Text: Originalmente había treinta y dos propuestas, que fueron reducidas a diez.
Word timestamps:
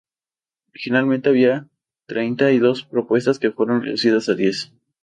Originalmente 0.71 1.29
había 1.29 1.67
treinta 2.07 2.49
y 2.51 2.57
dos 2.57 2.83
propuestas, 2.87 3.37
que 3.37 3.51
fueron 3.51 3.83
reducidas 3.83 4.29
a 4.29 4.33
diez. 4.33 4.71